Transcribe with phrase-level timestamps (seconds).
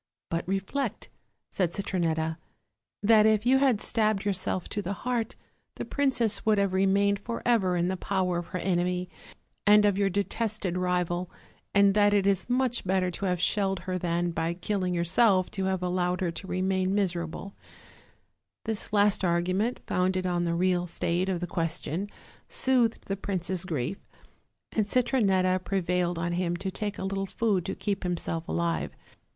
[0.31, 1.09] "But reflect,"
[1.51, 2.37] said Citronetta,
[3.03, 5.35] "that if you had stabbed yourself to the heart,
[5.75, 9.11] the princess would have remained forever in the power of her enemy
[9.67, 11.29] and of your detested rival,
[11.75, 15.65] and that it is much better to have shelled her than, by killing yourself, to
[15.65, 17.57] have allowed her to remaia miserable." OLD, OLD
[18.65, 18.87] FAIRY TALES.
[18.87, 18.91] 317
[19.21, 22.09] This last argument, founded on the real state of the question,
[22.47, 23.99] soothed the prince's grief,
[24.71, 28.95] and Citronetta pre vailed on him to take a little food to keep himself alive.